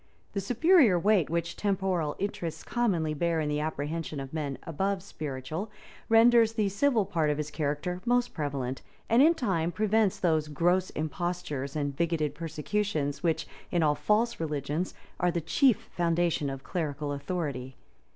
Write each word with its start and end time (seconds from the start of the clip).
The 0.33 0.41
superior 0.41 0.97
weight 0.97 1.29
which 1.29 1.55
temporal 1.55 2.15
interests 2.17 2.63
commonly 2.63 3.13
bear 3.13 3.39
in 3.39 3.49
the 3.49 3.59
apprehensions 3.59 4.19
of 4.19 4.33
men 4.33 4.57
above 4.63 5.03
spiritual, 5.03 5.69
renders 6.09 6.53
the 6.53 6.69
civil 6.69 7.05
part 7.05 7.29
of 7.29 7.37
his 7.37 7.51
character 7.51 8.01
most 8.03 8.33
prevalent; 8.33 8.81
and 9.09 9.21
in 9.21 9.35
time 9.35 9.71
prevents 9.71 10.19
those 10.19 10.47
gross 10.47 10.89
impostures 10.89 11.75
and 11.75 11.95
bigoted 11.95 12.33
persecutions 12.33 13.21
which, 13.21 13.45
in 13.69 13.83
all 13.83 13.93
false 13.93 14.39
religions, 14.39 14.95
are 15.19 15.29
the 15.29 15.39
chief 15.39 15.87
foundation 15.95 16.49
of 16.49 16.63
clerical 16.63 17.11
authority. 17.13 17.75